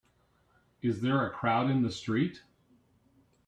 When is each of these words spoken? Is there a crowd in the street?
Is 0.81 1.01
there 1.01 1.23
a 1.23 1.29
crowd 1.29 1.69
in 1.69 1.83
the 1.83 1.91
street? 1.91 2.41